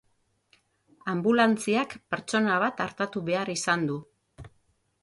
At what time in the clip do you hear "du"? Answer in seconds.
3.93-4.01